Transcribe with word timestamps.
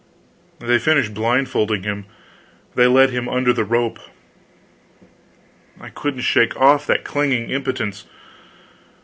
They 0.57 0.79
finished 0.79 1.13
blindfolding 1.13 1.83
him, 1.83 2.05
they 2.73 2.87
led 2.87 3.11
him 3.11 3.29
under 3.29 3.53
the 3.53 3.63
rope. 3.63 3.99
I 5.79 5.89
couldn't 5.89 6.21
shake 6.21 6.55
off 6.59 6.87
that 6.87 7.03
clinging 7.03 7.51
impotence. 7.51 8.07